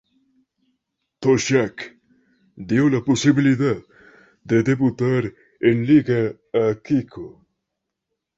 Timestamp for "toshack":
1.25-1.83